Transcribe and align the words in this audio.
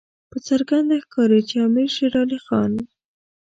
په 0.31 0.37
څرګنده 0.47 0.95
ښکاري 1.03 1.39
چې 1.49 1.55
امیر 1.67 1.89
شېر 1.95 2.13
علي 2.21 2.39
خان. 2.45 2.71